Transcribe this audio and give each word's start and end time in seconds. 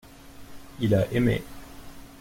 Il 0.79 0.95
a 0.95 1.05
aimé. 1.13 1.43